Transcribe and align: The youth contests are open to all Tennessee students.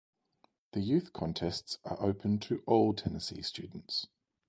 The 0.71 0.79
youth 0.81 1.13
contests 1.13 1.77
are 1.85 2.01
open 2.01 2.39
to 2.39 2.63
all 2.65 2.91
Tennessee 2.95 3.43
students. 3.43 4.07